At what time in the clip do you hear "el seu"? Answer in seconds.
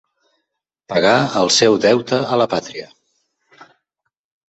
1.43-1.79